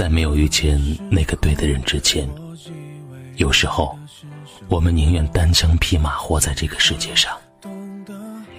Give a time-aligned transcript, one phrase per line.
[0.00, 2.26] 在没有遇见那个对的人之前，
[3.36, 3.94] 有时候
[4.66, 7.36] 我们宁愿单枪匹马活在这个世界上，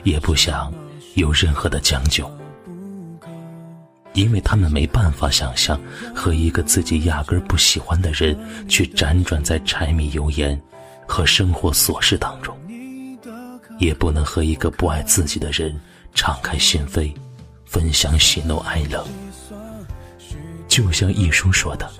[0.04, 0.72] 也不想
[1.16, 2.32] 有任何的将就，
[4.14, 5.82] 因为他们没办法想象
[6.14, 8.38] 和一个自己压根不喜欢的人
[8.70, 10.62] 去辗转在柴米油盐
[11.08, 12.56] 和生活琐事当中，
[13.80, 15.76] 也不能和一个不爱自己的人
[16.14, 17.12] 敞开心扉，
[17.66, 19.04] 分享喜怒哀乐。
[20.72, 21.92] 就像一书说的：“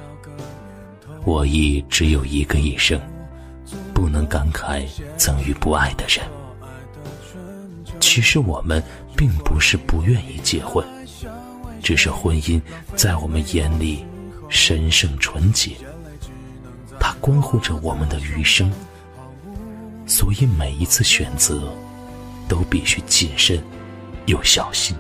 [1.28, 2.98] 我亦只有一个一生，
[3.94, 6.26] 不能感慨曾遇不爱的人。”
[8.00, 8.82] 其实我们
[9.14, 10.88] 并不是不愿意结婚，
[11.84, 12.62] 只是婚姻
[12.96, 14.06] 在我们眼里
[14.48, 15.72] 神圣纯洁，
[16.98, 18.72] 它关乎着我们的余生，
[20.08, 21.70] 所以每一次选择
[22.48, 23.62] 都必须谨慎
[24.28, 24.96] 又小心。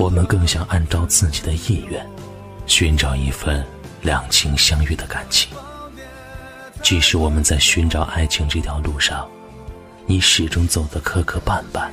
[0.00, 2.10] 我们更想按照自己的意愿，
[2.66, 3.62] 寻找一份
[4.00, 5.54] 两情相悦的感情。
[6.82, 9.28] 即使我们在寻找爱情这条路上，
[10.06, 11.90] 你始终走得磕磕绊绊，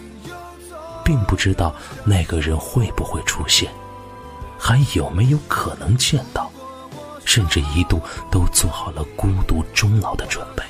[1.03, 3.69] 并不知道那个人会不会出现，
[4.57, 6.49] 还有没有可能见到，
[7.25, 7.99] 甚至一度
[8.31, 10.63] 都做好了孤独终老的准备。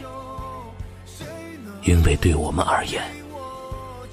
[1.84, 3.04] 因为对我们而言，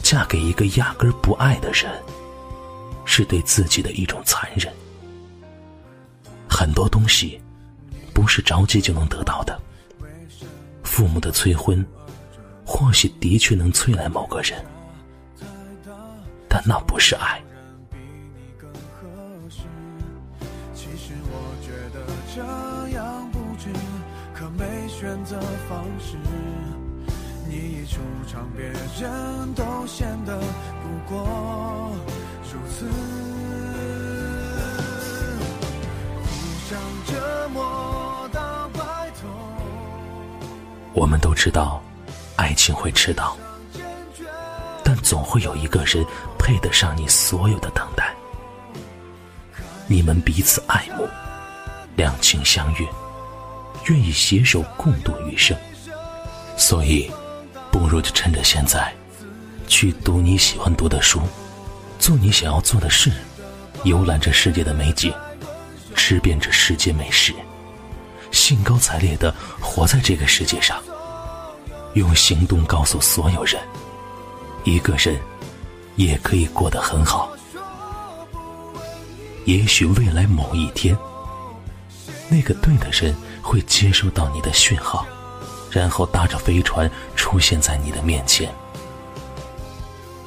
[0.02, 1.91] 嫁给一个压根不爱的人。
[3.05, 4.72] 是对自己的一种残忍。
[6.48, 7.41] 很多东西
[8.12, 9.61] 不是着急就能得到的。
[10.83, 11.84] 父母的催婚，
[12.64, 14.64] 或许的确能催来某个人，
[16.48, 17.41] 但那不是爱。
[24.89, 26.17] 选择方式。
[27.46, 30.40] 你一出场，别人都显得
[30.80, 31.92] 不过。
[32.54, 32.86] 如此，
[40.92, 41.82] 我们都知道，
[42.36, 43.36] 爱情会迟到，
[44.84, 46.06] 但总会有一个人
[46.38, 48.14] 配得上你所有的等待。
[49.88, 51.08] 你们彼此爱慕，
[51.96, 52.86] 两情相悦，
[53.88, 55.58] 愿意携手共度余生，
[56.56, 57.10] 所以，
[57.72, 58.94] 不如就趁着现在，
[59.66, 61.20] 去读你喜欢读的书。
[62.04, 63.10] 做你想要做的事，
[63.84, 65.10] 游览这世界的美景，
[65.94, 67.32] 吃遍这世界美食，
[68.30, 70.78] 兴高采烈的活在这个世界上，
[71.94, 73.58] 用行动告诉所有人，
[74.64, 75.18] 一个人
[75.96, 77.32] 也可以过得很好。
[79.46, 80.94] 也许未来某一天，
[82.28, 85.06] 那个对的人会接收到你的讯号，
[85.70, 88.54] 然后搭着飞船出现在你的面前。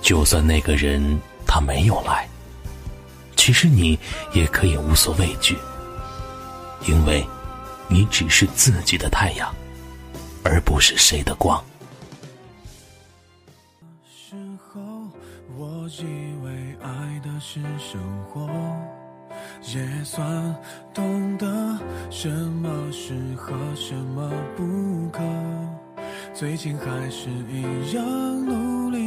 [0.02, 1.22] 就算那个人。
[1.48, 2.28] 他没有来，
[3.36, 3.98] 其实你
[4.34, 5.58] 也可以无所畏惧，
[6.88, 7.26] 因为，
[7.88, 9.54] 你只是自己的太阳，
[10.44, 11.64] 而不是谁的光。
[14.06, 14.82] 时候，
[15.56, 16.04] 我以
[16.44, 18.00] 为爱的是生
[18.30, 18.48] 活，
[19.74, 20.56] 也算
[20.94, 21.46] 懂得
[22.12, 25.24] 什么适合，什么不可。
[26.34, 28.06] 最近还是一样
[28.46, 28.67] 努力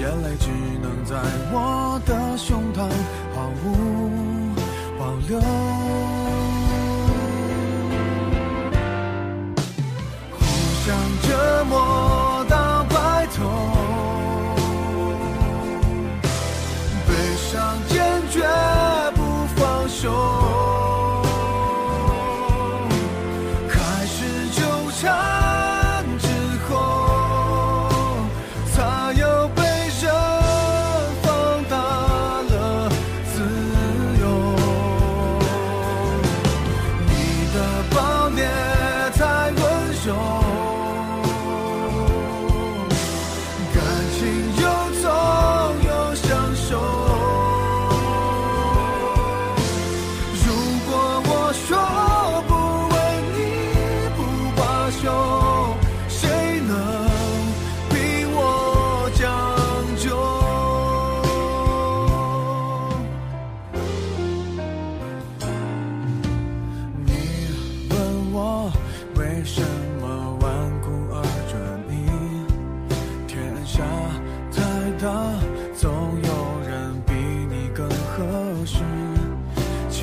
[0.00, 0.48] 眼泪只
[0.82, 1.14] 能在
[1.52, 2.88] 我的胸膛
[3.34, 4.54] 毫无
[4.98, 5.73] 保留。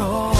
[0.00, 0.39] 白